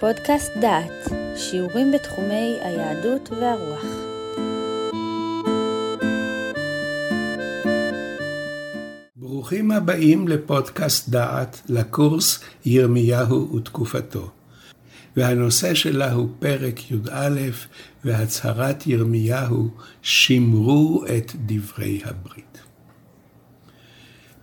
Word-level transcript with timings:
פודקאסט 0.00 0.52
דעת, 0.60 1.08
שיעורים 1.36 1.92
בתחומי 1.92 2.58
היהדות 2.60 3.30
והרוח. 3.30 3.84
ברוכים 9.16 9.70
הבאים 9.70 10.28
לפודקאסט 10.28 11.08
דעת, 11.08 11.60
לקורס 11.68 12.40
ירמיהו 12.64 13.56
ותקופתו. 13.56 14.30
והנושא 15.16 15.74
שלה 15.74 16.12
הוא 16.12 16.28
פרק 16.38 16.90
י"א 16.90 17.40
והצהרת 18.04 18.86
ירמיהו, 18.86 19.70
שמרו 20.02 21.04
את 21.16 21.32
דברי 21.46 22.00
הברית. 22.04 22.58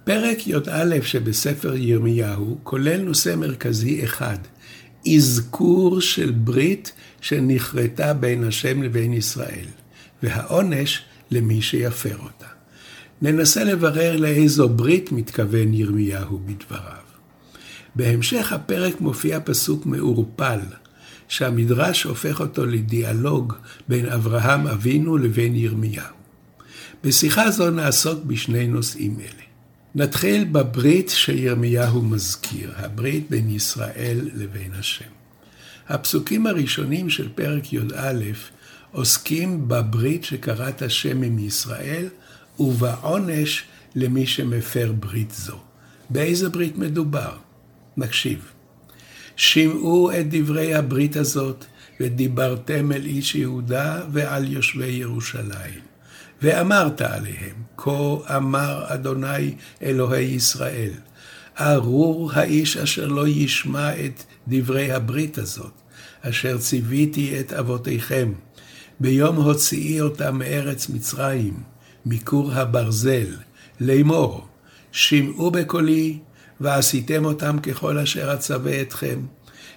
פרק 0.04 0.48
י"א 0.48 1.02
שבספר 1.02 1.76
ירמיהו 1.76 2.58
כולל 2.64 3.02
נושא 3.02 3.36
מרכזי 3.36 4.04
אחד, 4.04 4.38
אזכור 5.16 6.02
של 6.02 6.32
ברית 6.32 6.92
שנכרתה 7.22 8.14
בין 8.14 8.44
השם 8.44 8.84
לבין 8.84 9.14
ישראל, 9.14 9.66
והעונש 10.24 11.02
למי 11.32 11.62
שיפר 11.62 12.18
אותה. 12.18 12.46
ננסה 13.22 13.64
לברר 13.64 14.18
לאיזו 14.18 14.70
ברית 14.70 15.12
מתכוון 15.12 15.74
ירמיהו 15.74 16.40
בדבריו. 16.46 17.04
בהמשך 17.96 18.54
הפרק 18.54 19.02
מופיע 19.02 19.40
פסוק 19.40 19.86
מעורפל, 19.86 20.60
שהמדרש 21.28 22.04
הופך 22.04 22.40
אותו 22.40 22.66
לדיאלוג 22.66 23.54
בין 23.88 24.06
אברהם 24.06 24.68
אבינו 24.68 25.18
לבין 25.18 25.56
ירמיהו. 25.56 26.16
בשיחה 27.04 27.52
זו 27.52 27.72
נעסוק 27.72 28.24
בשני 28.24 28.68
נושאים 28.68 29.20
אלה. 29.20 29.53
נתחיל 29.96 30.44
בברית 30.44 31.10
שירמיהו 31.10 32.02
מזכיר, 32.02 32.74
הברית 32.76 33.30
בין 33.30 33.50
ישראל 33.50 34.30
לבין 34.36 34.72
השם. 34.74 35.10
הפסוקים 35.90 36.48
הראשונים 36.48 37.10
של 37.10 37.30
פרק 37.36 37.74
י"א 37.74 38.14
עוסקים 38.92 39.68
בברית 39.68 40.24
שקראת 40.24 40.82
השם 40.82 41.22
עם 41.22 41.40
ישראל 41.40 42.08
ובעונש 42.60 43.64
למי 43.96 44.28
שמפר 44.28 44.92
ברית 45.00 45.32
זו. 45.32 45.58
באיזה 46.10 46.50
ברית 46.50 46.78
מדובר? 46.78 47.38
נקשיב. 47.98 48.40
שמעו 49.36 50.12
את 50.12 50.26
דברי 50.30 50.76
הברית 50.76 51.16
הזאת 51.16 51.66
ודיברתם 52.00 52.92
אל 52.92 53.06
איש 53.06 53.36
יהודה 53.36 54.02
ועל 54.12 54.52
יושבי 54.52 54.92
ירושלים. 54.92 55.93
ואמרת 56.44 57.02
עליהם, 57.02 57.56
כה 57.78 58.36
אמר 58.36 58.84
אדוני 58.88 59.56
אלוהי 59.84 60.24
ישראל, 60.26 60.92
ארור 61.60 62.32
האיש 62.34 62.78
אשר 62.78 63.08
לא 63.08 63.28
ישמע 63.28 64.06
את 64.06 64.24
דברי 64.48 64.92
הברית 64.92 65.38
הזאת, 65.38 65.72
אשר 66.22 66.58
ציוויתי 66.58 67.40
את 67.40 67.54
אבותיכם, 67.54 68.34
ביום 69.00 69.36
הוציאי 69.36 70.02
אותם 70.02 70.38
מארץ 70.38 70.90
מצרים, 70.90 71.54
מכור 72.06 72.54
הברזל, 72.54 73.36
לאמור, 73.80 74.48
שמעו 74.92 75.52
בקולי, 75.52 76.18
ועשיתם 76.62 77.26
אותם 77.26 77.60
ככל 77.60 77.98
אשר 77.98 78.34
אצווה 78.34 78.82
אתכם, 78.82 79.20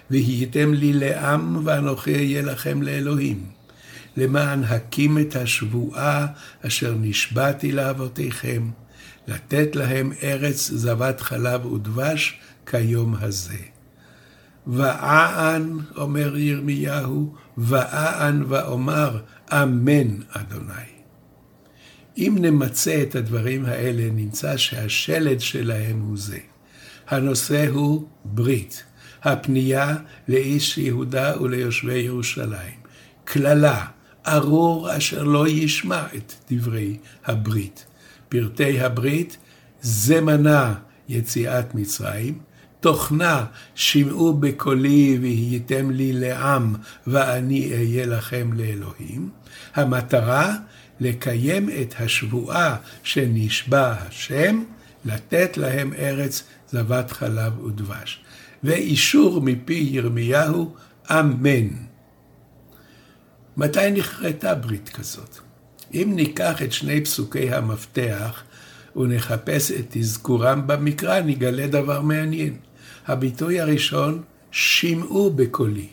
והייתם 0.09 0.73
לי 0.73 0.93
לעם, 0.93 1.65
ואנוכי 1.65 2.15
אהיה 2.15 2.41
לכם 2.41 2.81
לאלוהים. 2.81 3.56
למען 4.17 4.63
הקים 4.63 5.19
את 5.19 5.35
השבועה 5.35 6.27
אשר 6.67 6.95
נשבעתי 7.01 7.71
לאבותיכם, 7.71 8.69
לתת 9.27 9.75
להם 9.75 10.11
ארץ 10.23 10.71
זבת 10.71 11.21
חלב 11.21 11.65
ודבש 11.65 12.39
כיום 12.65 13.15
הזה. 13.19 13.57
ואען, 14.67 15.79
אומר 15.97 16.37
ירמיהו, 16.37 17.35
ואען 17.57 18.43
ואומר, 18.47 19.21
אמן, 19.51 20.07
אדוני. 20.29 20.73
אם 22.17 22.37
נמצה 22.39 23.03
את 23.03 23.15
הדברים 23.15 23.65
האלה, 23.65 24.11
נמצא 24.11 24.57
שהשלד 24.57 25.39
שלהם 25.39 25.99
הוא 25.99 26.17
זה. 26.17 26.39
הנושא 27.07 27.67
הוא 27.67 28.07
ברית, 28.25 28.83
הפנייה 29.23 29.95
לאיש 30.27 30.77
יהודה 30.77 31.41
וליושבי 31.41 31.99
ירושלים. 31.99 32.77
קללה, 33.23 33.85
ארור 34.27 34.97
אשר 34.97 35.23
לא 35.23 35.47
ישמע 35.47 36.03
את 36.15 36.33
דברי 36.51 36.97
הברית. 37.25 37.85
פרטי 38.29 38.79
הברית, 38.79 39.37
זמנה 39.81 40.73
יציאת 41.09 41.75
מצרים, 41.75 42.39
תוכנה 42.79 43.45
שמעו 43.75 44.33
בקולי 44.33 45.17
והייתם 45.21 45.91
לי 45.91 46.13
לעם 46.13 46.75
ואני 47.07 47.73
אהיה 47.73 48.05
לכם 48.05 48.53
לאלוהים. 48.53 49.29
המטרה, 49.75 50.55
לקיים 50.99 51.69
את 51.81 51.95
השבועה 51.99 52.75
שנשבע 53.03 53.91
השם, 53.91 54.63
לתת 55.05 55.57
להם 55.57 55.93
ארץ 55.93 56.43
זבת 56.71 57.11
חלב 57.11 57.59
ודבש. 57.59 58.21
ואישור 58.63 59.41
מפי 59.41 59.87
ירמיהו, 59.91 60.73
אמן. 61.09 61.86
מתי 63.57 63.91
נכרתה 63.91 64.55
ברית 64.55 64.89
כזאת? 64.89 65.37
אם 65.93 66.11
ניקח 66.15 66.61
את 66.61 66.71
שני 66.71 67.03
פסוקי 67.03 67.53
המפתח 67.53 68.43
ונחפש 68.95 69.71
את 69.71 69.97
אזכורם 69.97 70.67
במקרא, 70.67 71.19
נגלה 71.19 71.67
דבר 71.67 72.01
מעניין. 72.01 72.57
הביטוי 73.07 73.59
הראשון, 73.59 74.21
שמעו 74.51 75.29
בקולי. 75.29 75.87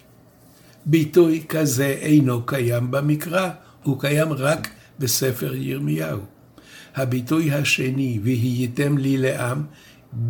ביטוי 0.87 1.45
כזה 1.49 1.87
אינו 1.87 2.47
קיים 2.47 2.91
במקרא, 2.91 3.51
הוא 3.83 4.01
קיים 4.01 4.33
רק 4.33 4.69
בספר 4.99 5.55
ירמיהו. 5.55 6.21
הביטוי 6.97 7.53
השני, 7.53 8.21
והייתם 8.23 8.99
לי 8.99 9.17
לעם, 9.17 9.63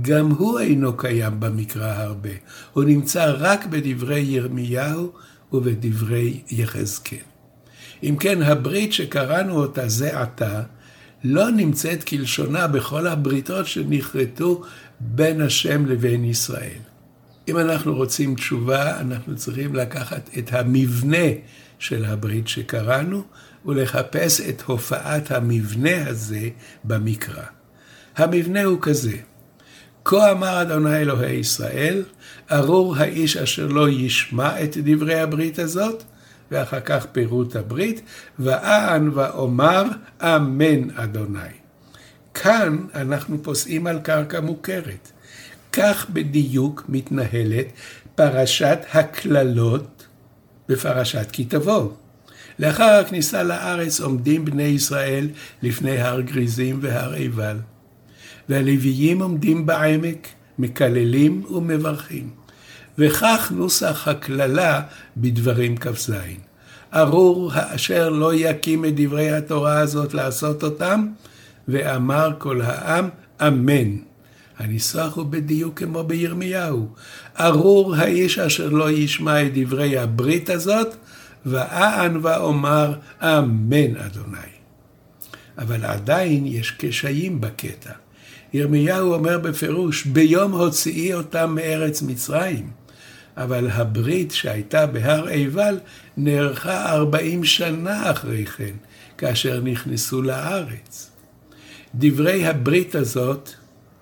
גם 0.03 0.31
הוא 0.31 0.61
אינו 0.61 0.97
קיים 0.97 1.41
במקרא 1.41 1.93
הרבה. 2.03 2.31
הוא 2.73 2.84
נמצא 2.84 3.33
רק 3.39 3.67
בדברי 3.67 4.21
ירמיהו 4.21 5.12
ובדברי 5.55 6.41
יחזקאל. 6.51 7.19
אם 8.03 8.17
כן, 8.21 8.43
הברית 8.43 8.93
שקראנו 8.93 9.57
אותה 9.57 9.89
זה 9.89 10.21
עתה, 10.21 10.63
לא 11.25 11.51
נמצאת 11.51 12.05
כלשונה 12.05 12.67
בכל 12.67 13.07
הבריתות 13.07 13.67
שנכרתו 13.67 14.63
בין 15.01 15.41
השם 15.41 15.87
לבין 15.87 16.25
ישראל. 16.25 16.79
אם 17.49 17.59
אנחנו 17.59 17.95
רוצים 17.95 18.35
תשובה, 18.35 19.01
אנחנו 19.01 19.37
צריכים 19.37 19.75
לקחת 19.75 20.31
את 20.39 20.53
המבנה 20.53 21.27
של 21.79 22.05
הברית 22.05 22.49
שקראנו, 22.49 23.23
ולחפש 23.67 24.41
את 24.41 24.63
הופעת 24.63 25.31
המבנה 25.31 26.09
הזה 26.09 26.49
במקרא. 26.85 27.45
המבנה 28.17 28.65
הוא 28.65 28.79
כזה: 28.81 29.17
כה 30.05 30.31
אמר 30.31 30.63
אדוני 30.63 30.97
אלוהי 30.97 31.33
ישראל, 31.33 32.03
ארור 32.53 32.97
האיש 32.97 33.37
אשר 33.37 33.67
לא 33.67 33.89
ישמע 33.89 34.63
את 34.63 34.77
דברי 34.77 35.21
הברית 35.21 35.59
הזאת, 35.59 36.03
ואחר 36.51 36.81
כך 36.81 37.07
פירוט 37.13 37.57
הברית, 37.57 38.01
ואען 38.39 39.11
ואומר 39.15 39.85
אמן 40.23 40.91
אדוני. 40.95 41.55
כאן 42.35 42.79
אנחנו 42.95 43.43
פוסעים 43.43 43.87
על 43.87 43.99
קרקע 44.01 44.41
מוכרת. 44.41 45.13
כך 45.73 46.07
בדיוק 46.13 46.85
מתנהלת 46.89 47.67
פרשת 48.15 48.79
הקללות 48.93 50.07
בפרשת 50.69 51.27
כי 51.33 51.45
תבוא. 51.45 51.91
לאחר 52.59 53.01
הכניסה 53.05 53.43
לארץ 53.43 54.01
עומדים 54.01 54.45
בני 54.45 54.63
ישראל 54.63 55.29
לפני 55.63 55.99
הר 55.99 56.21
גריזים 56.21 56.79
והר 56.83 57.13
עיבל. 57.13 57.57
והלוויים 58.49 59.22
עומדים 59.22 59.66
בעמק, 59.66 60.28
מקללים 60.59 61.44
ומברכים. 61.50 62.31
וכך 62.99 63.52
נוסח 63.56 64.08
הקללה 64.08 64.82
בדברים 65.17 65.76
כ"ז. 65.76 66.12
ארור 66.94 67.50
האשר 67.55 68.08
לא 68.08 68.35
יקים 68.35 68.85
את 68.85 68.93
דברי 68.96 69.31
התורה 69.31 69.79
הזאת 69.79 70.14
לעשות 70.14 70.62
אותם, 70.62 71.06
ואמר 71.69 72.31
כל 72.38 72.61
העם, 72.61 73.08
אמן. 73.46 73.96
הניסוח 74.58 75.17
הוא 75.17 75.26
בדיוק 75.26 75.79
כמו 75.79 76.05
בירמיהו. 76.05 76.88
ארור 77.40 77.94
האיש 77.97 78.38
אשר 78.38 78.69
לא 78.69 78.90
ישמע 78.90 79.43
את 79.43 79.50
דברי 79.55 79.99
הברית 79.99 80.50
הזאת, 80.50 80.94
ואען 81.47 82.19
ואומר, 82.23 82.94
אמן 83.23 83.97
אדוני. 83.97 84.38
אבל 85.58 85.85
עדיין 85.85 86.47
יש 86.47 86.70
קשיים 86.70 87.40
בקטע. 87.40 88.04
ירמיהו 88.55 89.15
אומר 89.15 89.39
בפירוש, 89.39 90.06
ביום 90.06 90.53
הוציאי 90.53 91.15
אותם 91.15 91.55
מארץ 91.55 92.03
מצרים. 92.03 92.71
אבל 93.37 93.71
הברית 93.71 94.33
שהייתה 94.33 94.87
בהר 94.87 95.27
עיבל 95.27 95.79
נערכה 96.17 96.93
ארבעים 96.93 97.45
שנה 97.45 98.11
אחרי 98.11 98.47
כן, 98.47 98.75
כאשר 99.19 99.61
נכנסו 99.61 100.23
לארץ. 100.23 101.11
דברי 101.95 102.47
הברית 102.47 102.95
הזאת 102.95 103.51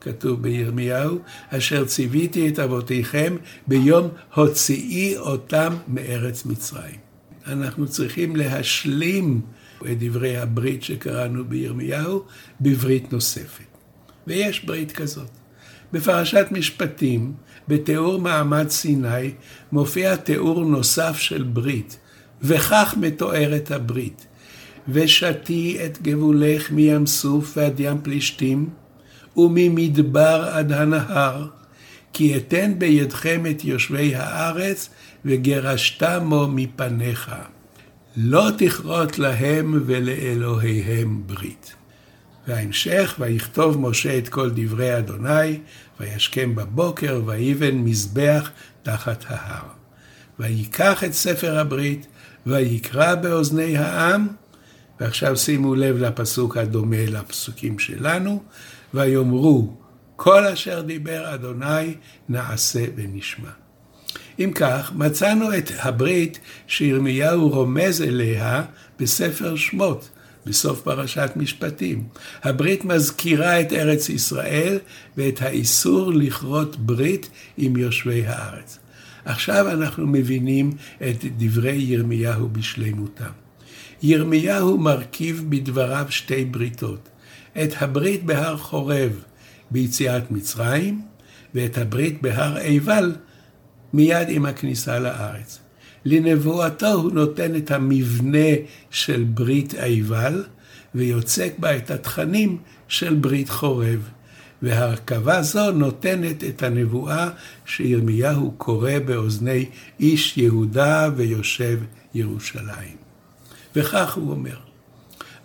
כתוב 0.01 0.43
בירמיהו, 0.43 1.19
אשר 1.51 1.85
ציוויתי 1.85 2.49
את 2.49 2.59
אבותיכם 2.59 3.37
ביום 3.67 4.09
הוציאי 4.35 5.17
אותם 5.17 5.77
מארץ 5.89 6.47
מצרים. 6.47 6.97
אנחנו 7.47 7.89
צריכים 7.89 8.37
להשלים 8.37 9.41
את 9.91 9.99
דברי 9.99 10.37
הברית 10.37 10.83
שקראנו 10.83 11.45
בירמיהו 11.45 12.25
בברית 12.61 13.13
נוספת. 13.13 13.72
ויש 14.27 14.65
ברית 14.65 14.93
כזאת. 14.93 15.31
בפרשת 15.93 16.47
משפטים, 16.51 17.33
בתיאור 17.69 18.21
מעמד 18.21 18.69
סיני, 18.69 19.31
מופיע 19.73 20.17
תיאור 20.17 20.65
נוסף 20.65 21.17
של 21.19 21.43
ברית, 21.43 21.99
וכך 22.43 22.95
מתוארת 23.01 23.71
הברית. 23.71 24.27
ושתי 24.89 25.79
את 25.85 26.03
גבולך 26.03 26.71
מים 26.71 27.07
סוף 27.07 27.57
ועד 27.57 27.81
ים 27.81 27.99
פלישתים, 28.03 28.69
וממדבר 29.37 30.49
עד 30.53 30.73
הנהר, 30.73 31.47
כי 32.13 32.37
אתן 32.37 32.73
בידכם 32.79 33.47
את 33.51 33.65
יושבי 33.65 34.15
הארץ, 34.15 34.89
וגרשת 35.25 36.03
מו 36.03 36.49
מפניך. 36.49 37.33
לא 38.17 38.49
תכרות 38.59 39.19
להם 39.19 39.83
ולאלוהיהם 39.87 41.23
ברית. 41.27 41.75
וההמשך, 42.47 43.15
ויכתוב 43.19 43.81
משה 43.81 44.19
את 44.19 44.29
כל 44.29 44.51
דברי 44.55 44.99
אדוני, 44.99 45.61
וישכם 46.01 46.55
בבוקר, 46.55 47.23
ויבן 47.27 47.75
מזבח 47.75 48.51
תחת 48.83 49.25
ההר. 49.29 49.69
ויקח 50.39 51.05
את 51.05 51.13
ספר 51.13 51.59
הברית, 51.59 52.07
ויקרא 52.47 53.15
באוזני 53.15 53.77
העם, 53.77 54.29
ועכשיו 55.01 55.37
שימו 55.37 55.75
לב 55.75 55.97
לפסוק 55.97 56.57
הדומה 56.57 57.05
לפסוקים 57.07 57.79
שלנו, 57.79 58.43
ויאמרו, 58.95 59.77
כל 60.17 60.47
אשר 60.47 60.81
דיבר 60.81 61.35
אדוני 61.35 61.95
נעשה 62.29 62.85
ונשמע. 62.97 63.51
אם 64.39 64.51
כך, 64.55 64.93
מצאנו 64.95 65.59
את 65.59 65.71
הברית 65.79 66.39
שירמיהו 66.67 67.49
רומז 67.49 68.03
אליה 68.03 68.63
בספר 68.99 69.57
שמות, 69.57 70.11
בסוף 70.47 70.81
פרשת 70.81 71.31
משפטים. 71.37 72.05
הברית 72.43 72.85
מזכירה 72.85 73.61
את 73.61 73.73
ארץ 73.73 74.09
ישראל 74.09 74.79
ואת 75.17 75.43
האיסור 75.43 76.13
לכרות 76.13 76.77
ברית 76.77 77.31
עם 77.57 77.77
יושבי 77.77 78.27
הארץ. 78.27 78.79
עכשיו 79.25 79.69
אנחנו 79.69 80.07
מבינים 80.07 80.73
את 81.11 81.25
דברי 81.37 81.77
ירמיהו 81.77 82.49
בשלמותם. 82.49 83.31
ירמיהו 84.03 84.79
מרכיב 84.79 85.45
בדבריו 85.49 86.07
שתי 86.11 86.45
בריתות. 86.45 87.09
את 87.63 87.83
הברית 87.83 88.25
בהר 88.25 88.57
חורב 88.57 89.13
ביציאת 89.71 90.31
מצרים, 90.31 91.03
ואת 91.55 91.79
הברית 91.79 92.23
בהר 92.23 92.57
עיבל 92.57 93.17
מיד 93.93 94.29
עם 94.29 94.47
הכניסה 94.47 94.99
לארץ. 94.99 95.62
לנבואתו 96.05 96.93
הוא 96.93 97.13
נותן 97.13 97.57
את 97.57 97.71
המבנה 97.71 98.49
של 98.91 99.25
ברית 99.29 99.75
עיבל, 99.75 100.45
ויוצק 100.95 101.53
בה 101.59 101.77
את 101.77 101.91
התכנים 101.91 102.59
של 102.89 103.15
ברית 103.15 103.49
חורב. 103.49 104.09
והרכבה 104.63 105.43
זו 105.43 105.71
נותנת 105.71 106.45
את 106.45 106.63
הנבואה 106.63 107.31
שירמיהו 107.67 108.55
קורא 108.59 108.99
באוזני 109.05 109.67
איש 110.01 110.39
יהודה 110.39 111.09
ויושב 111.17 111.79
ירושלים. 112.15 112.97
וכך 113.77 114.15
הוא 114.15 114.31
אומר, 114.31 114.57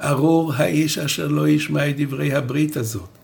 ארור 0.02 0.54
האיש 0.54 0.98
אשר 0.98 1.28
לא 1.28 1.48
ישמע 1.48 1.90
את 1.90 1.96
דברי 1.98 2.34
הברית 2.34 2.78
הזאת, 2.78 3.17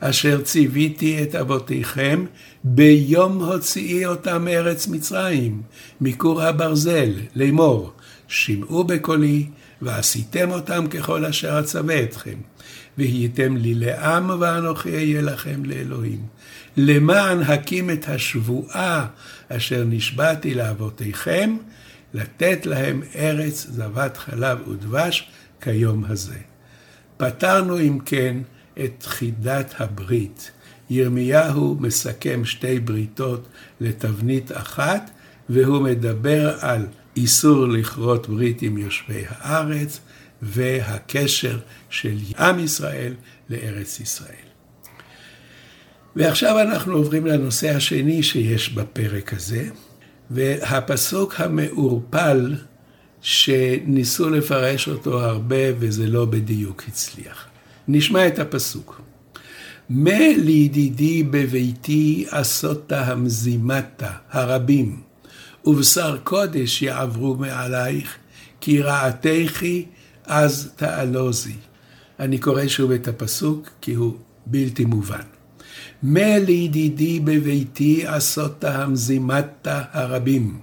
אשר 0.00 0.40
ציוויתי 0.40 1.22
את 1.22 1.34
אבותיכם 1.34 2.24
ביום 2.64 3.44
הוציאי 3.44 4.06
אותם 4.06 4.44
מארץ 4.44 4.88
מצרים, 4.88 5.62
מכור 6.00 6.42
הברזל, 6.42 7.12
לאמור, 7.34 7.92
שמעו 8.28 8.84
בקולי, 8.84 9.46
ועשיתם 9.82 10.50
אותם 10.50 10.86
ככל 10.86 11.24
אשר 11.24 11.60
אצווה 11.60 12.02
אתכם, 12.02 12.36
והייתם 12.98 13.56
לי 13.56 13.74
לעם 13.74 14.30
ואנוכי 14.40 14.94
אהיה 14.94 15.22
לכם 15.22 15.64
לאלוהים. 15.64 16.20
למען 16.76 17.42
הקים 17.42 17.90
את 17.90 18.08
השבועה 18.08 19.06
אשר 19.48 19.84
נשבעתי 19.84 20.54
לאבותיכם, 20.54 21.56
לתת 22.14 22.66
להם 22.66 23.02
ארץ 23.16 23.66
זבת 23.70 24.16
חלב 24.16 24.68
ודבש 24.68 25.28
כיום 25.60 26.04
הזה. 26.08 26.38
פתרנו 27.16 27.80
אם 27.80 27.98
כן 28.04 28.36
את 28.84 29.02
חידת 29.06 29.74
הברית. 29.78 30.50
ירמיהו 30.90 31.76
מסכם 31.80 32.44
שתי 32.44 32.80
בריתות 32.80 33.48
לתבנית 33.80 34.52
אחת, 34.52 35.10
והוא 35.48 35.82
מדבר 35.82 36.56
על 36.60 36.86
איסור 37.16 37.68
לכרות 37.68 38.28
ברית 38.28 38.62
עם 38.62 38.78
יושבי 38.78 39.24
הארץ, 39.28 40.00
והקשר 40.42 41.58
של 41.90 42.16
עם 42.38 42.58
ישראל 42.58 43.14
לארץ 43.50 44.00
ישראל. 44.00 44.50
ועכשיו 46.16 46.60
אנחנו 46.60 46.92
עוברים 46.92 47.26
לנושא 47.26 47.76
השני 47.76 48.22
שיש 48.22 48.72
בפרק 48.72 49.32
הזה, 49.32 49.68
והפסוק 50.30 51.40
המעורפל 51.40 52.54
שניסו 53.22 54.30
לפרש 54.30 54.88
אותו 54.88 55.20
הרבה 55.20 55.56
וזה 55.78 56.06
לא 56.06 56.24
בדיוק 56.24 56.82
הצליח. 56.88 57.49
נשמע 57.92 58.26
את 58.26 58.38
הפסוק. 58.38 59.00
מה 59.88 60.28
לידידי 60.36 61.22
בביתי 61.22 62.26
עשותה 62.30 63.06
המזימתה 63.06 64.10
הרבים, 64.30 65.00
ובשר 65.64 66.16
קודש 66.24 66.82
יעברו 66.82 67.34
מעלייך, 67.34 68.16
כי 68.60 68.82
רעתיכי 68.82 69.84
אז 70.24 70.72
תעלוזי. 70.76 71.54
אני 72.20 72.38
קורא 72.38 72.66
שוב 72.66 72.90
את 72.90 73.08
הפסוק 73.08 73.68
כי 73.80 73.94
הוא 73.94 74.16
בלתי 74.46 74.84
מובן. 74.84 75.26
מה 76.02 76.38
לידידי 76.38 77.20
בביתי 77.20 78.06
עשותה 78.06 78.82
המזימתה 78.82 79.82
הרבים, 79.92 80.58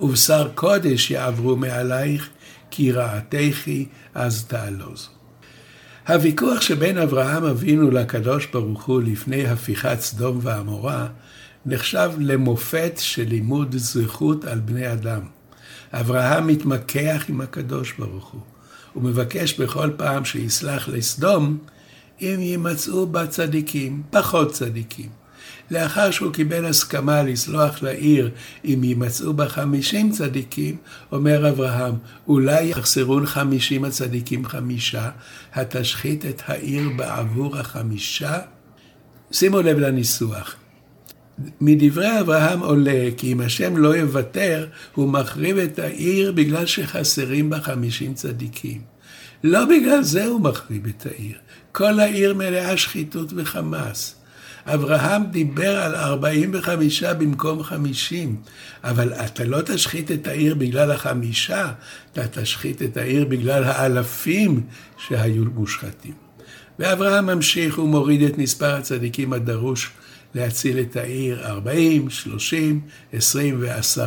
ובשר 0.00 0.50
קודש 0.54 1.10
יעברו 1.10 1.56
מעלייך, 1.56 2.28
כי 2.70 2.92
רעתיכי 2.92 3.86
אז 4.14 4.44
תעלוזו. 4.44 5.19
הוויכוח 6.08 6.60
שבין 6.60 6.98
אברהם 6.98 7.44
אבינו 7.44 7.90
לקדוש 7.90 8.46
ברוך 8.46 8.84
הוא 8.84 9.02
לפני 9.02 9.46
הפיכת 9.46 10.00
סדום 10.00 10.38
ועמורה 10.42 11.08
נחשב 11.66 12.10
למופת 12.18 12.92
של 12.98 13.24
לימוד 13.28 13.76
זכות 13.76 14.44
על 14.44 14.60
בני 14.60 14.92
אדם. 14.92 15.20
אברהם 15.92 16.46
מתמקח 16.46 17.24
עם 17.28 17.40
הקדוש 17.40 17.92
ברוך 17.98 18.28
הוא. 18.28 18.40
הוא 18.92 19.02
מבקש 19.02 19.60
בכל 19.60 19.90
פעם 19.96 20.24
שיסלח 20.24 20.88
לסדום, 20.88 21.58
אם 22.20 22.36
יימצאו 22.38 23.06
בה 23.06 23.26
צדיקים, 23.26 24.02
פחות 24.10 24.52
צדיקים. 24.52 25.19
לאחר 25.70 26.10
שהוא 26.10 26.32
קיבל 26.32 26.64
הסכמה 26.64 27.22
לסלוח 27.22 27.82
לעיר 27.82 28.30
אם 28.64 28.84
יימצאו 28.84 29.32
בה 29.32 29.48
חמישים 29.48 30.10
צדיקים, 30.10 30.76
אומר 31.12 31.48
אברהם, 31.48 31.94
אולי 32.28 32.64
יחסרון 32.64 33.26
חמישים 33.26 33.84
הצדיקים 33.84 34.44
חמישה, 34.44 35.10
התשחית 35.54 36.26
את 36.26 36.42
העיר 36.46 36.90
בעבור 36.96 37.56
החמישה? 37.56 38.38
שימו 39.32 39.60
לב 39.60 39.78
לניסוח. 39.78 40.56
מדברי 41.60 42.20
אברהם 42.20 42.60
עולה 42.60 43.08
כי 43.16 43.32
אם 43.32 43.40
השם 43.40 43.76
לא 43.76 43.96
יוותר, 43.96 44.66
הוא 44.94 45.08
מחריב 45.08 45.58
את 45.58 45.78
העיר 45.78 46.32
בגלל 46.32 46.66
שחסרים 46.66 47.50
בה 47.50 47.60
חמישים 47.60 48.14
צדיקים. 48.14 48.80
לא 49.44 49.64
בגלל 49.64 50.02
זה 50.02 50.24
הוא 50.24 50.40
מחריב 50.40 50.86
את 50.86 51.06
העיר. 51.06 51.38
כל 51.72 52.00
העיר 52.00 52.34
מלאה 52.34 52.76
שחיתות 52.76 53.32
וחמאס. 53.36 54.19
אברהם 54.66 55.24
דיבר 55.30 55.76
על 55.82 55.94
45 55.94 57.02
במקום 57.02 57.62
50, 57.62 58.36
אבל 58.84 59.12
אתה 59.12 59.44
לא 59.44 59.60
תשחית 59.62 60.10
את 60.10 60.26
העיר 60.26 60.54
בגלל 60.54 60.90
החמישה, 60.90 61.72
אתה 62.12 62.28
תשחית 62.28 62.82
את 62.82 62.96
העיר 62.96 63.24
בגלל 63.24 63.64
האלפים 63.64 64.60
שהיו 64.98 65.44
מושחתים. 65.54 66.14
ואברהם 66.78 67.26
ממשיך 67.26 67.78
ומוריד 67.78 68.22
את 68.22 68.38
מספר 68.38 68.74
הצדיקים 68.74 69.32
הדרוש 69.32 69.90
להציל 70.34 70.78
את 70.78 70.96
העיר 70.96 71.46
40, 71.46 72.10
30, 72.10 72.80
20 73.12 73.56
ו-10. 73.60 74.00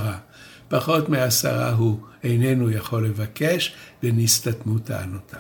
פחות 0.68 1.10
מעשרה 1.10 1.72
הוא 1.72 1.98
איננו 2.24 2.72
יכול 2.72 3.06
לבקש, 3.06 3.74
ונסתתמו 4.04 4.80
טענותיו. 4.80 5.40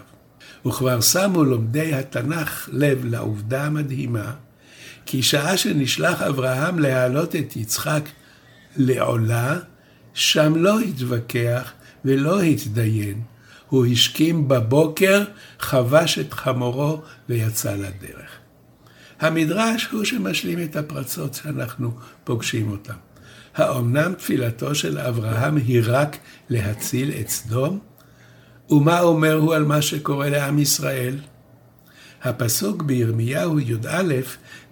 וכבר 0.65 1.01
שמו 1.01 1.43
לומדי 1.43 1.93
התנ"ך 1.93 2.69
לב 2.71 3.05
לעובדה 3.05 3.65
המדהימה, 3.65 4.31
כי 5.05 5.23
שעה 5.23 5.57
שנשלח 5.57 6.21
אברהם 6.21 6.79
להעלות 6.79 7.35
את 7.35 7.55
יצחק 7.55 8.09
לעולה, 8.77 9.59
שם 10.13 10.55
לא 10.55 10.79
התווכח 10.79 11.71
ולא 12.05 12.41
התדיין. 12.41 13.21
הוא 13.69 13.85
השכים 13.85 14.47
בבוקר, 14.47 15.23
חבש 15.59 16.19
את 16.19 16.33
חמורו 16.33 17.01
ויצא 17.29 17.75
לדרך. 17.75 18.29
המדרש 19.19 19.85
הוא 19.91 20.03
שמשלים 20.03 20.63
את 20.63 20.75
הפרצות 20.75 21.33
שאנחנו 21.33 21.91
פוגשים 22.23 22.71
אותן. 22.71 22.93
האומנם 23.55 24.13
תפילתו 24.13 24.75
של 24.75 24.97
אברהם 24.97 25.57
היא 25.57 25.81
רק 25.85 26.17
להציל 26.49 27.11
את 27.21 27.29
סדום? 27.29 27.79
ומה 28.69 28.99
אומר 28.99 29.33
הוא 29.33 29.55
על 29.55 29.65
מה 29.65 29.81
שקורה 29.81 30.29
לעם 30.29 30.59
ישראל? 30.59 31.15
הפסוק 32.23 32.81
בירמיהו 32.81 33.59
י"א 33.59 34.13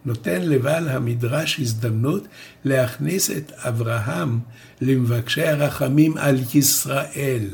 נותן 0.05 0.41
לבעל 0.41 0.89
המדרש 0.89 1.59
הזדמנות 1.59 2.27
להכניס 2.63 3.31
את 3.31 3.51
אברהם 3.51 4.39
למבקשי 4.81 5.43
הרחמים 5.43 6.17
על 6.17 6.37
ישראל. 6.53 7.47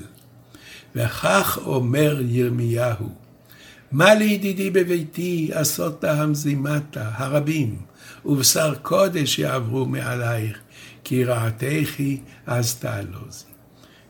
וכך 0.96 1.60
אומר 1.66 2.22
ירמיהו, 2.22 3.10
מה 3.92 4.14
לידידי 4.14 4.70
בביתי 4.70 5.50
עשות 5.54 6.04
המזימתה 6.04 7.12
הרבים, 7.14 7.78
ובשר 8.26 8.74
קודש 8.82 9.40
יעברו 9.40 9.86
מעלייך, 9.86 10.60
כי 11.04 11.24
רעתיכי 11.24 12.22
אז 12.46 12.76
תעלוזי. 12.76 13.46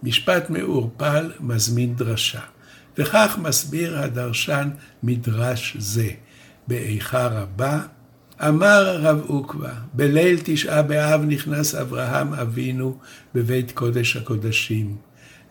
משפט 0.03 0.49
מעורפל 0.49 1.31
מזמין 1.39 1.95
דרשה, 1.95 2.41
וכך 2.97 3.37
מסביר 3.41 3.99
הדרשן 3.99 4.69
מדרש 5.03 5.77
זה, 5.79 6.09
באיכה 6.67 7.27
רבה, 7.27 7.81
אמר 8.41 8.97
רב 9.01 9.21
עוקבא, 9.27 9.73
בליל 9.93 10.39
תשעה 10.43 10.81
באב 10.81 11.21
נכנס 11.27 11.75
אברהם 11.75 12.33
אבינו 12.33 12.97
בבית 13.35 13.71
קודש 13.71 14.17
הקודשים, 14.17 14.95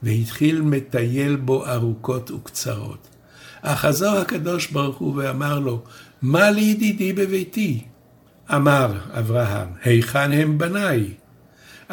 והתחיל 0.03 0.63
מטייל 0.63 1.37
בו 1.37 1.67
ארוכות 1.67 2.31
וקצרות. 2.31 3.09
אחזו 3.63 4.19
הקדוש 4.19 4.67
ברוך 4.67 4.97
הוא 4.97 5.15
ואמר 5.17 5.59
לו, 5.59 5.83
מה 6.23 6.51
לידידי 6.51 7.13
בביתי? 7.13 7.85
אמר 8.55 8.99
אברהם, 9.19 9.69
היכן 9.85 10.33
הם 10.33 10.59
בניי? 10.59 11.15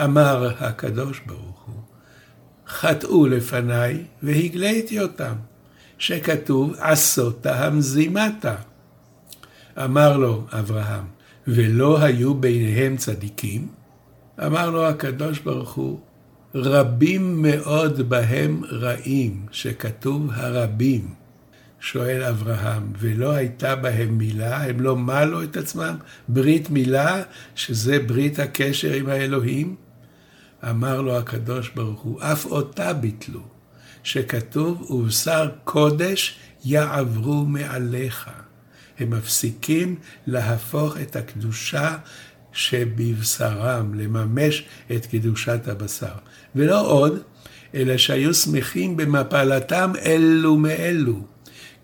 אמר 0.03 0.49
הקדוש 0.59 1.21
ברוך 1.25 1.63
הוא, 1.65 1.81
חטאו 2.67 3.27
לפניי 3.27 4.03
והגליתי 4.23 5.01
אותם, 5.01 5.33
שכתוב 5.97 6.73
עשותה 6.77 7.65
המזימתה. 7.65 8.55
אמר 9.77 10.17
לו 10.17 10.43
אברהם, 10.51 11.03
ולא 11.47 12.01
היו 12.01 12.33
ביניהם 12.33 12.97
צדיקים? 12.97 13.67
אמר 14.45 14.69
לו 14.69 14.85
הקדוש 14.87 15.39
ברוך 15.39 15.73
הוא, 15.73 15.99
רבים 16.55 17.41
מאוד 17.41 18.09
בהם 18.09 18.61
רעים, 18.71 19.45
שכתוב 19.51 20.29
הרבים. 20.33 21.13
שואל 21.79 22.23
אברהם, 22.23 22.93
ולא 22.99 23.31
הייתה 23.31 23.75
בהם 23.75 24.17
מילה, 24.17 24.63
הם 24.63 24.79
לא 24.79 24.95
מלו 24.95 25.43
את 25.43 25.57
עצמם, 25.57 25.95
ברית 26.27 26.69
מילה, 26.69 27.21
שזה 27.55 27.99
ברית 27.99 28.39
הקשר 28.39 28.93
עם 28.93 29.09
האלוהים? 29.09 29.75
אמר 30.69 31.01
לו 31.01 31.17
הקדוש 31.17 31.69
ברוך 31.69 32.01
הוא, 32.01 32.21
אף 32.21 32.45
אותה 32.45 32.93
ביטלו, 32.93 33.41
שכתוב, 34.03 34.91
ובשר 34.91 35.49
קודש 35.63 36.37
יעברו 36.65 37.45
מעליך. 37.45 38.29
הם 38.99 39.09
מפסיקים 39.09 39.95
להפוך 40.27 40.97
את 40.97 41.15
הקדושה 41.15 41.97
שבבשרם, 42.53 43.93
לממש 43.93 44.65
את 44.95 45.05
קדושת 45.05 45.67
הבשר. 45.67 46.13
ולא 46.55 46.87
עוד, 46.87 47.19
אלא 47.75 47.97
שהיו 47.97 48.33
שמחים 48.33 48.97
במפלתם 48.97 49.91
אלו 50.05 50.57
מאלו. 50.57 51.19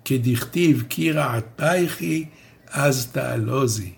כדכתיב 0.06 0.84
כי 0.90 1.12
רעתייכי 1.12 2.26
אז 2.72 3.08
תעלוזי, 3.12 3.94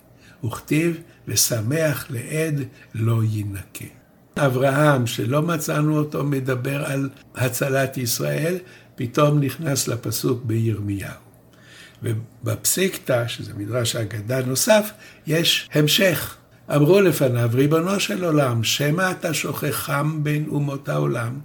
וכתיב 0.45 0.97
ושמח 1.27 2.05
לעד 2.09 2.63
לא 2.93 3.23
יינקה. 3.23 3.85
אברהם, 4.37 5.07
שלא 5.07 5.41
מצאנו 5.41 5.97
אותו 5.97 6.23
מדבר 6.23 6.85
על 6.85 7.09
הצלת 7.35 7.97
ישראל, 7.97 8.57
פתאום 8.95 9.39
נכנס 9.39 9.87
לפסוק 9.87 10.43
בירמיהו. 10.45 11.30
ובפסיקתא, 12.03 13.27
שזה 13.27 13.53
מדרש 13.57 13.95
אגדה 13.95 14.41
נוסף, 14.41 14.91
יש 15.27 15.69
המשך. 15.73 16.35
אמרו 16.75 17.01
לפניו, 17.01 17.49
ריבונו 17.53 17.99
של 17.99 18.23
עולם, 18.23 18.63
שמא 18.63 19.11
אתה 19.11 19.33
שוכחם 19.33 20.19
בין 20.23 20.45
אומות 20.49 20.89
העולם? 20.89 21.39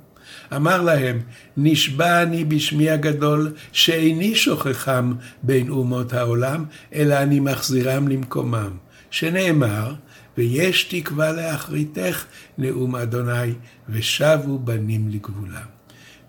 אמר 0.57 0.83
להם, 0.83 1.21
נשבע 1.57 2.23
אני 2.23 2.45
בשמי 2.45 2.91
הגדול, 2.91 3.53
שאיני 3.73 4.35
שוכחם 4.35 5.13
בין 5.43 5.69
אומות 5.69 6.13
העולם, 6.13 6.65
אלא 6.95 7.15
אני 7.15 7.41
מחזירם 7.41 8.09
למקומם. 8.09 8.71
שנאמר, 9.11 9.95
ויש 10.39 10.85
תקווה 10.85 11.33
לאחריתך, 11.33 12.25
נאום 12.59 12.97
אדוני, 12.97 13.53
ושבו 13.89 14.59
בנים 14.59 15.09
לגבולם. 15.09 15.77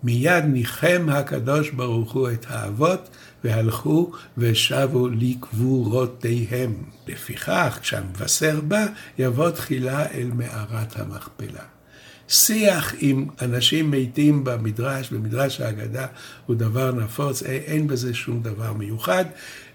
מיד 0.03 0.45
ניחם 0.45 1.07
הקדוש 1.11 1.69
ברוך 1.69 2.13
הוא 2.13 2.29
את 2.29 2.45
האבות, 2.49 3.09
והלכו 3.47 4.11
ושבו 4.37 5.07
לקבורותיהם. 5.09 6.73
לפיכך, 7.07 7.79
כשהמבשר 7.81 8.59
בא, 8.61 8.85
יבוא 9.19 9.49
תחילה 9.49 10.05
אל 10.05 10.31
מערת 10.33 10.99
המכפלה. 10.99 11.63
שיח 12.27 12.95
עם 12.99 13.25
אנשים 13.41 13.91
מתים 13.91 14.43
במדרש, 14.43 15.09
במדרש 15.11 15.61
ההגדה, 15.61 16.05
הוא 16.45 16.55
דבר 16.55 16.91
נפוץ, 16.91 17.43
אין 17.43 17.87
בזה 17.87 18.13
שום 18.13 18.41
דבר 18.41 18.73
מיוחד, 18.73 19.25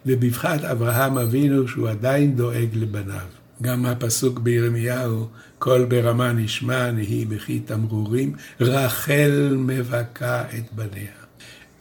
ובבחת 0.07 0.65
אברהם 0.65 1.19
אבינו 1.19 1.69
שהוא 1.69 1.89
עדיין 1.89 2.37
דואג 2.37 2.69
לבניו. 2.73 3.27
גם 3.63 3.87
הפסוק 3.87 4.39
בירמיהו, 4.39 5.29
קול 5.59 5.85
ברמה 5.85 6.33
נשמע, 6.33 6.91
נהי 6.91 7.25
בכי 7.25 7.61
תמרורים, 7.61 8.35
רחל 8.61 9.57
מבכה 9.59 10.43
את 10.43 10.73
בניה. 10.73 11.22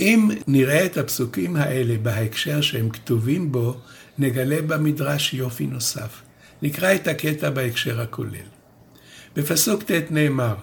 אם 0.01 0.29
נראה 0.47 0.85
את 0.85 0.97
הפסוקים 0.97 1.55
האלה 1.55 1.95
בהקשר 2.01 2.61
שהם 2.61 2.89
כתובים 2.89 3.51
בו, 3.51 3.77
נגלה 4.17 4.61
במדרש 4.61 5.33
יופי 5.33 5.67
נוסף. 5.67 6.21
נקרא 6.61 6.93
את 6.93 7.07
הקטע 7.07 7.49
בהקשר 7.49 8.01
הכולל. 8.01 8.49
בפסוק 9.35 9.83
ט' 9.83 10.11
נאמר, 10.11 10.55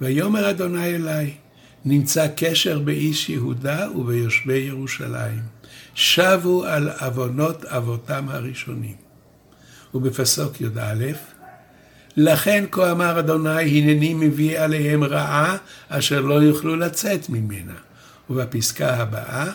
ויאמר 0.00 0.50
אדוני 0.50 0.94
אלי, 0.94 1.30
נמצא 1.84 2.26
קשר 2.36 2.78
באיש 2.78 3.28
יהודה 3.28 3.90
וביושבי 3.96 4.58
ירושלים. 4.58 5.56
שבו 5.96 6.64
על 6.64 6.88
עוונות 7.00 7.64
אבותם 7.64 8.28
הראשונים. 8.28 8.94
ובפסוק 9.94 10.60
י"א, 10.60 11.04
לכן 12.16 12.64
כה 12.70 12.90
אמר 12.90 13.18
אדוני, 13.18 13.62
הנני 13.62 14.14
מביא 14.14 14.60
עליהם 14.60 15.04
רעה, 15.04 15.56
אשר 15.88 16.20
לא 16.20 16.34
יוכלו 16.34 16.76
לצאת 16.76 17.28
ממנה. 17.28 17.85
ובפסקה 18.30 18.94
הבאה, 18.94 19.52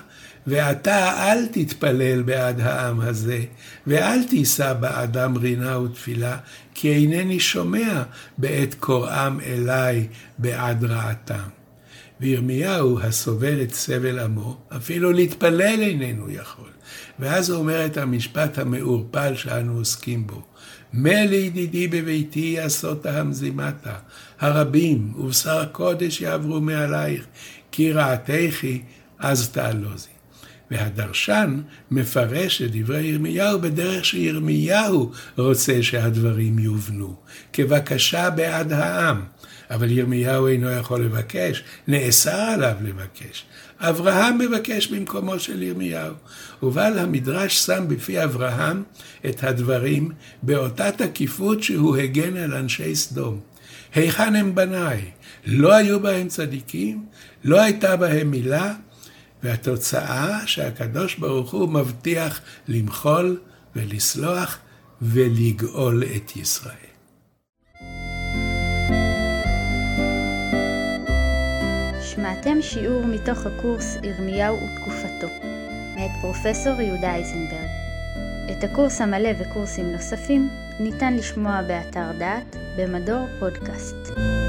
ועתה 0.47 1.31
אל 1.31 1.47
תתפלל 1.47 2.21
בעד 2.21 2.59
העם 2.59 2.99
הזה, 2.99 3.43
ואל 3.87 4.23
תישא 4.23 4.73
בעדם 4.73 5.37
רינה 5.37 5.79
ותפילה, 5.79 6.37
כי 6.73 6.93
אינני 6.93 7.39
שומע 7.39 8.03
בעת 8.37 8.75
קוראם 8.79 9.39
אליי 9.39 10.07
בעד 10.37 10.83
רעתם. 10.83 11.49
וירמיהו, 12.21 12.99
הסובל 12.99 13.61
את 13.61 13.73
סבל 13.73 14.19
עמו, 14.19 14.57
אפילו 14.75 15.11
להתפלל 15.11 15.79
איננו 15.81 16.31
יכול. 16.31 16.69
ואז 17.19 17.49
הוא 17.49 17.59
אומר 17.59 17.85
את 17.85 17.97
המשפט 17.97 18.57
המעורפל 18.57 19.35
שאנו 19.35 19.77
עוסקים 19.77 20.27
בו. 20.27 20.41
מה 20.93 21.25
לידידי 21.25 21.87
בביתי 21.87 22.53
יעשות 22.57 23.05
המזימתה, 23.05 23.93
הרבים 24.39 25.13
ובשר 25.17 25.59
הקודש 25.59 26.21
יעברו 26.21 26.61
מעלייך, 26.61 27.25
כי 27.71 27.91
רעתיכי 27.91 28.81
אז 29.19 29.49
תעלוזי. 29.49 30.07
והדרשן 30.71 31.61
מפרש 31.91 32.61
את 32.61 32.71
דברי 32.71 33.01
ירמיהו 33.01 33.61
בדרך 33.61 34.05
שירמיהו 34.05 35.11
רוצה 35.37 35.83
שהדברים 35.83 36.59
יובנו, 36.59 37.15
כבקשה 37.53 38.29
בעד 38.29 38.73
העם. 38.73 39.21
אבל 39.71 39.91
ירמיהו 39.91 40.47
אינו 40.47 40.69
יכול 40.69 41.05
לבקש, 41.05 41.63
נאסר 41.87 42.39
עליו 42.39 42.75
לבקש. 42.81 43.45
אברהם 43.79 44.37
מבקש 44.37 44.87
במקומו 44.87 45.39
של 45.39 45.63
ירמיהו. 45.63 46.13
ובעל 46.63 46.99
המדרש 46.99 47.65
שם 47.65 47.85
בפי 47.87 48.23
אברהם 48.23 48.83
את 49.25 49.43
הדברים 49.43 50.11
באותה 50.43 50.91
תקיפות 50.91 51.63
שהוא 51.63 51.97
הגן 51.97 52.37
על 52.37 52.53
אנשי 52.53 52.95
סדום. 52.95 53.39
היכן 53.95 54.35
הם 54.35 54.55
בניי? 54.55 55.01
לא 55.45 55.73
היו 55.73 55.99
בהם 55.99 56.27
צדיקים? 56.27 57.05
לא 57.43 57.61
הייתה 57.61 57.95
בהם 57.95 58.31
מילה? 58.31 58.73
והתוצאה 59.43 60.47
שהקדוש 60.47 61.15
ברוך 61.15 61.51
הוא 61.51 61.69
מבטיח 61.69 62.41
למחול 62.67 63.39
ולסלוח 63.75 64.57
ולגאול 65.01 66.03
את 66.15 66.35
ישראל. 66.35 66.91
שמעתם 72.01 72.61
שיעור 72.61 73.05
מתוך 73.05 73.45
הקורס 73.45 73.95
ירמיהו 74.03 74.57
ותקופתו, 74.57 75.27
מאת 75.95 76.11
פרופסור 76.21 76.81
יהודה 76.81 77.15
איזנברג. 77.15 77.69
את 78.51 78.63
הקורס 78.63 79.01
המלא 79.01 79.29
וקורסים 79.39 79.91
נוספים 79.91 80.49
ניתן 80.79 81.13
לשמוע 81.13 81.61
באתר 81.61 82.11
דעת 82.19 82.55
במדור 82.77 83.27
פודקאסט. 83.39 84.40